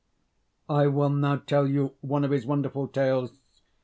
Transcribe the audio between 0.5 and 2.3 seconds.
I will now tell you one